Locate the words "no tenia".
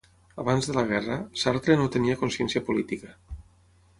1.81-2.17